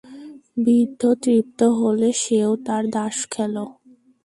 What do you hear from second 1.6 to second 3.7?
হলে সে ও তার দাস খেল।